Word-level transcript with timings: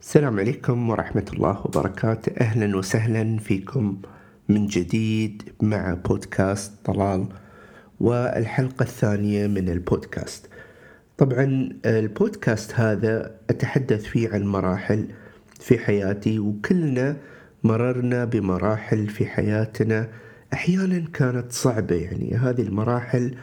السلام 0.00 0.38
عليكم 0.38 0.90
ورحمة 0.90 1.26
الله 1.32 1.60
وبركاته. 1.64 2.32
أهلا 2.40 2.76
وسهلا 2.76 3.38
فيكم 3.38 3.96
من 4.48 4.66
جديد 4.66 5.52
مع 5.62 5.94
بودكاست 5.94 6.72
طلال 6.84 7.26
والحلقة 8.00 8.82
الثانية 8.82 9.46
من 9.46 9.68
البودكاست. 9.68 10.48
طبعا 11.18 11.68
البودكاست 11.86 12.74
هذا 12.74 13.34
أتحدث 13.50 14.04
فيه 14.04 14.28
عن 14.28 14.42
مراحل 14.42 15.08
في 15.60 15.78
حياتي 15.78 16.38
وكلنا 16.38 17.16
مررنا 17.64 18.24
بمراحل 18.24 19.06
في 19.06 19.26
حياتنا. 19.26 20.08
أحيانا 20.52 21.04
كانت 21.12 21.52
صعبة 21.52 21.94
يعني 21.94 22.34
هذه 22.34 22.62
المراحل 22.62 23.34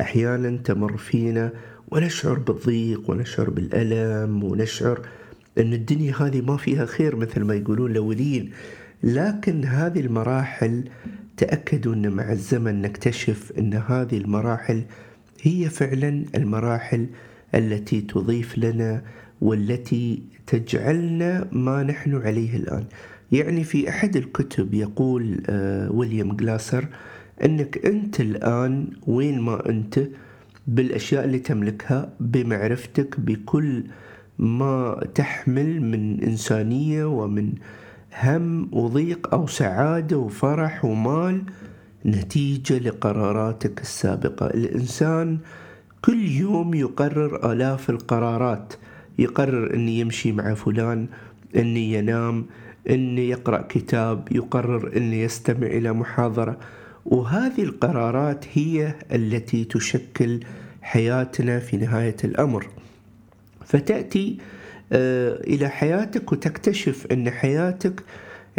أحيانا 0.00 0.56
تمر 0.64 0.96
فينا 0.96 1.52
ونشعر 1.90 2.38
بالضيق 2.38 3.10
ونشعر 3.10 3.50
بالألم 3.50 4.44
ونشعر 4.44 5.00
أن 5.58 5.72
الدنيا 5.72 6.14
هذه 6.20 6.40
ما 6.40 6.56
فيها 6.56 6.86
خير 6.86 7.16
مثل 7.16 7.40
ما 7.44 7.54
يقولون 7.54 7.90
الأولين 7.90 8.50
لكن 9.02 9.64
هذه 9.64 10.00
المراحل 10.00 10.84
تأكدوا 11.36 11.94
أن 11.94 12.10
مع 12.10 12.32
الزمن 12.32 12.82
نكتشف 12.82 13.52
أن 13.58 13.74
هذه 13.74 14.16
المراحل 14.16 14.82
هي 15.42 15.68
فعلا 15.70 16.24
المراحل 16.34 17.06
التي 17.54 18.00
تضيف 18.00 18.58
لنا 18.58 19.02
والتي 19.40 20.22
تجعلنا 20.46 21.48
ما 21.52 21.82
نحن 21.82 22.16
عليه 22.16 22.56
الآن. 22.56 22.84
يعني 23.32 23.64
في 23.64 23.88
أحد 23.88 24.16
الكتب 24.16 24.74
يقول 24.74 25.42
آه 25.48 25.92
ويليام 25.92 26.36
جلاسر 26.36 26.86
أنك 27.44 27.86
أنت 27.86 28.20
الآن 28.20 28.86
وين 29.06 29.40
ما 29.40 29.68
أنت 29.68 30.00
بالأشياء 30.66 31.24
اللي 31.24 31.38
تملكها 31.38 32.12
بمعرفتك 32.20 33.20
بكل 33.20 33.84
ما 34.38 35.00
تحمل 35.14 35.80
من 35.82 36.22
إنسانية 36.22 37.04
ومن 37.04 37.52
هم 38.22 38.68
وضيق 38.72 39.34
أو 39.34 39.46
سعادة 39.46 40.18
وفرح 40.18 40.84
ومال 40.84 41.42
نتيجة 42.06 42.78
لقراراتك 42.78 43.80
السابقة. 43.80 44.46
الإنسان 44.46 45.38
كل 46.04 46.28
يوم 46.28 46.74
يقرر 46.74 47.52
آلاف 47.52 47.90
القرارات. 47.90 48.74
يقرر 49.18 49.74
أني 49.74 50.00
يمشي 50.00 50.32
مع 50.32 50.54
فلان 50.54 51.06
أني 51.56 51.92
ينام 51.92 52.46
أني 52.90 53.28
يقرأ 53.28 53.62
كتاب 53.68 54.28
يقرر 54.32 54.96
أني 54.96 55.22
يستمع 55.22 55.66
إلى 55.66 55.92
محاضرة. 55.92 56.56
وهذه 57.06 57.62
القرارات 57.62 58.44
هي 58.52 58.94
التي 59.12 59.64
تشكل 59.64 60.40
حياتنا 60.82 61.58
في 61.58 61.76
نهاية 61.76 62.16
الأمر. 62.24 62.66
فتأتي 63.64 64.38
آه، 64.92 65.40
إلى 65.40 65.68
حياتك 65.68 66.32
وتكتشف 66.32 67.06
أن 67.12 67.30
حياتك 67.30 68.02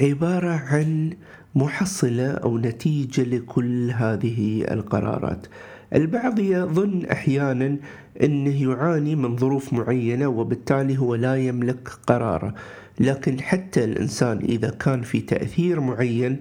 عبارة 0.00 0.50
عن 0.50 1.10
محصلة 1.54 2.30
أو 2.30 2.58
نتيجة 2.58 3.22
لكل 3.22 3.90
هذه 3.90 4.64
القرارات. 4.70 5.46
البعض 5.94 6.38
يظن 6.38 7.04
أحيانا 7.04 7.76
أنه 8.22 8.62
يعاني 8.62 9.16
من 9.16 9.36
ظروف 9.36 9.72
معينة 9.72 10.26
وبالتالي 10.28 10.98
هو 10.98 11.14
لا 11.14 11.36
يملك 11.36 11.88
قرارة. 12.06 12.54
لكن 13.00 13.40
حتى 13.40 13.84
الإنسان 13.84 14.38
إذا 14.38 14.70
كان 14.70 15.02
في 15.02 15.20
تأثير 15.20 15.80
معين 15.80 16.40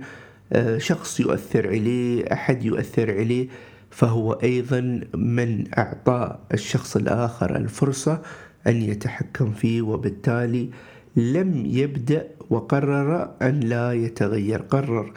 شخص 0.78 1.20
يؤثر 1.20 1.68
عليه 1.68 2.34
أحد 2.34 2.66
يؤثر 2.66 3.12
عليه 3.12 3.48
فهو 3.90 4.34
أيضا 4.34 5.02
من 5.16 5.66
أعطى 5.78 6.38
الشخص 6.54 6.96
الآخر 6.96 7.56
الفرصة 7.56 8.22
أن 8.68 8.82
يتحكم 8.82 9.52
فيه 9.52 9.82
وبالتالي 9.82 10.70
لم 11.16 11.66
يبدأ 11.66 12.28
وقرر 12.50 13.32
أن 13.42 13.60
لا 13.60 13.94
يتغير. 13.94 14.62
قرر 14.62 15.14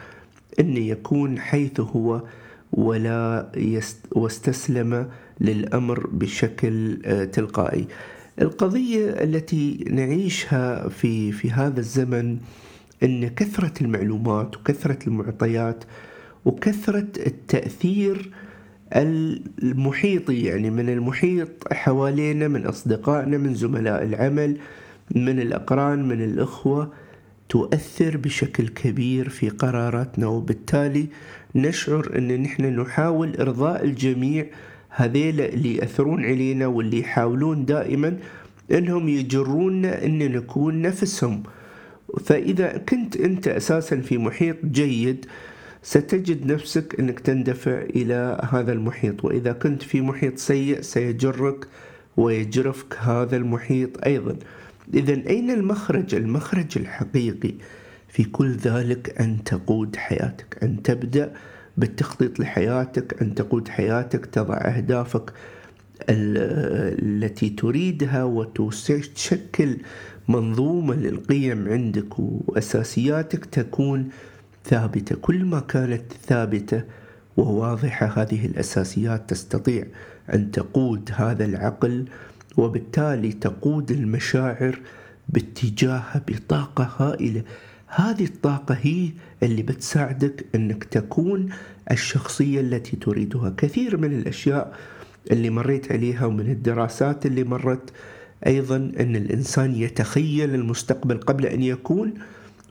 أن 0.60 0.76
يكون 0.76 1.38
حيث 1.38 1.80
هو 1.80 2.22
ولا 2.72 3.52
يست 3.56 4.06
واستسلم 4.12 5.08
للأمر 5.40 6.06
بشكل 6.06 6.98
آه، 7.04 7.24
تلقائي. 7.24 7.86
القضية 8.40 9.10
التي 9.10 9.84
نعيشها 9.90 10.88
في 10.88 11.32
في 11.32 11.50
هذا 11.50 11.80
الزمن 11.80 12.38
أن 13.02 13.28
كثرة 13.28 13.72
المعلومات 13.80 14.56
وكثرة 14.56 14.98
المعطيات 15.06 15.84
وكثرة 16.44 17.06
التأثير 17.26 18.30
المحيطي 19.62 20.42
يعني 20.42 20.70
من 20.70 20.88
المحيط 20.88 21.72
حوالينا 21.72 22.48
من 22.48 22.66
أصدقائنا 22.66 23.38
من 23.38 23.54
زملاء 23.54 24.02
العمل 24.02 24.56
من 25.14 25.40
الأقران 25.40 26.08
من 26.08 26.24
الأخوة 26.24 26.92
تؤثر 27.48 28.16
بشكل 28.16 28.68
كبير 28.68 29.28
في 29.28 29.48
قراراتنا. 29.48 30.26
وبالتالي 30.26 31.06
نشعر 31.54 32.12
أن 32.18 32.42
نحن 32.42 32.80
نحاول 32.80 33.36
إرضاء 33.36 33.84
الجميع 33.84 34.46
هذيل 34.88 35.40
اللي 35.40 35.76
يأثرون 35.76 36.24
علينا 36.24 36.66
واللي 36.66 37.00
يحاولون 37.00 37.64
دائما 37.64 38.16
أنهم 38.72 39.08
يجرونا 39.08 40.04
أن 40.04 40.18
نكون 40.18 40.82
نفسهم 40.82 41.42
فإذا 42.24 42.76
كنت 42.76 43.16
أنت 43.16 43.48
أساسا 43.48 44.00
في 44.00 44.18
محيط 44.18 44.56
جيد 44.64 45.26
ستجد 45.82 46.46
نفسك 46.46 47.00
أنك 47.00 47.20
تندفع 47.20 47.82
إلى 47.82 48.48
هذا 48.52 48.72
المحيط. 48.72 49.24
وإذا 49.24 49.52
كنت 49.52 49.82
في 49.82 50.00
محيط 50.00 50.38
سيء 50.38 50.80
سيجرك 50.80 51.66
ويجرفك 52.16 52.96
هذا 52.98 53.36
المحيط 53.36 54.04
أيضا. 54.04 54.36
إذا 54.94 55.12
أين 55.12 55.50
المخرج؟ 55.50 56.14
المخرج 56.14 56.66
الحقيقي. 56.76 57.54
في 58.08 58.24
كل 58.24 58.56
ذلك 58.56 59.20
أن 59.20 59.44
تقود 59.44 59.96
حياتك 59.96 60.58
أن 60.62 60.82
تبدأ 60.82 61.32
بالتخطيط 61.76 62.40
لحياتك 62.40 63.22
أن 63.22 63.34
تقود 63.34 63.68
حياتك 63.68 64.26
تضع 64.26 64.56
أهدافك 64.56 65.32
التي 66.08 67.50
تريدها 67.50 68.24
وتشكل 68.24 69.76
منظومة 70.30 70.94
للقيم 70.94 71.68
عندك 71.68 72.18
وأساسياتك 72.18 73.44
تكون 73.44 74.08
ثابتة. 74.64 75.16
كل 75.16 75.44
ما 75.44 75.60
كانت 75.60 76.12
ثابتة 76.26 76.82
وواضحة 77.36 78.06
هذه 78.06 78.46
الأساسيات 78.46 79.30
تستطيع 79.30 79.86
أن 80.34 80.50
تقود 80.50 81.10
هذا 81.14 81.44
العقل 81.44 82.04
وبالتالي 82.56 83.32
تقود 83.32 83.90
المشاعر 83.90 84.80
باتجاهها 85.28 86.22
بطاقة 86.28 86.90
هائلة. 86.98 87.42
هذه 87.86 88.24
الطاقة 88.24 88.78
هي 88.82 89.08
اللي 89.42 89.62
بتساعدك 89.62 90.46
أنك 90.54 90.84
تكون 90.84 91.48
الشخصية 91.90 92.60
التي 92.60 92.96
تريدها. 92.96 93.54
كثير 93.56 93.96
من 93.96 94.12
الأشياء 94.12 94.78
اللي 95.30 95.50
مريت 95.50 95.92
عليها 95.92 96.26
ومن 96.26 96.50
الدراسات 96.50 97.26
اللي 97.26 97.44
مرت 97.44 97.90
أيضا 98.46 98.76
أن 98.76 99.16
الإنسان 99.16 99.74
يتخيل 99.74 100.54
المستقبل 100.54 101.18
قبل 101.18 101.46
أن 101.46 101.62
يكون 101.62 102.14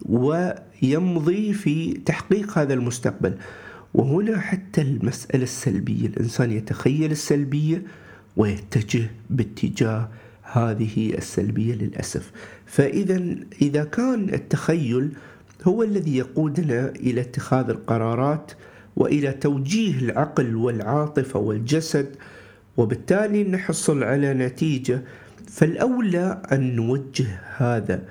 ويمضي 0.05 1.53
في 1.53 1.93
تحقيق 1.93 2.57
هذا 2.57 2.73
المستقبل. 2.73 3.33
وهنا 3.93 4.39
حتى 4.39 4.81
المسألة 4.81 5.43
السلبية 5.43 6.07
الإنسان 6.07 6.51
يتخيل 6.51 7.11
السلبية 7.11 7.83
ويتجه 8.37 9.11
باتجاه 9.29 10.09
هذه 10.41 11.13
السلبية 11.17 11.75
للأسف. 11.75 12.31
فإذا 12.65 13.35
إذا 13.61 13.83
كان 13.83 14.33
التخيل 14.33 15.11
هو 15.63 15.83
الذي 15.83 16.17
يقودنا 16.17 16.89
إلى 16.89 17.21
اتخاذ 17.21 17.69
القرارات 17.69 18.51
وإلى 18.95 19.31
توجيه 19.31 19.99
العقل 19.99 20.55
والعاطفة 20.55 21.39
والجسد 21.39 22.15
وبالتالي 22.77 23.43
نحصل 23.43 24.03
على 24.03 24.33
نتيجة 24.33 25.01
فالأولى 25.59 26.41
أن 26.51 26.75
نوجه 26.75 27.27
هذا 27.57 28.01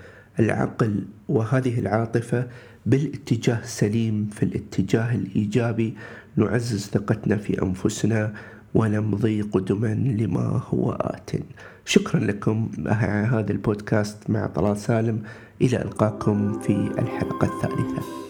العقل 0.41 1.05
وهذه 1.29 1.79
العاطفة 1.79 2.47
بالاتجاه 2.87 3.61
السليم 3.61 4.31
في 4.33 4.43
الاتجاه 4.43 5.15
الإيجابي. 5.15 5.95
نعزز 6.37 6.87
ثقتنا 6.87 7.37
في 7.37 7.62
أنفسنا 7.62 8.33
ونمضي 8.75 9.43
قدما 9.43 9.95
لما 9.95 10.62
هو 10.69 10.93
آت. 10.93 11.31
شكرا 11.85 12.21
لكم 12.21 12.71
هذا 12.89 13.53
البودكاست 13.53 14.31
مع 14.31 14.47
طلال 14.47 14.77
سالم. 14.77 15.23
إلى 15.62 15.83
ألقاكم 15.83 16.61
في 16.61 16.73
الحلقة 16.99 17.45
الثالثة. 17.45 18.28